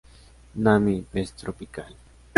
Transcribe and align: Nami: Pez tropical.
Nami: 0.55 1.03
Pez 1.11 1.31
tropical. 1.33 1.93